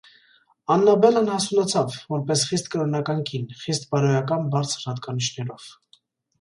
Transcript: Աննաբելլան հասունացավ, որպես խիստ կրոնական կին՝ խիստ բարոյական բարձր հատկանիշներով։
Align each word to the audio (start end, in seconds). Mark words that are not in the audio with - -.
Աննաբելլան 0.75 1.29
հասունացավ, 1.33 1.99
որպես 2.15 2.47
խիստ 2.53 2.71
կրոնական 2.77 3.23
կին՝ 3.29 3.47
խիստ 3.61 3.87
բարոյական 3.95 4.51
բարձր 4.57 4.91
հատկանիշներով։ 4.93 5.73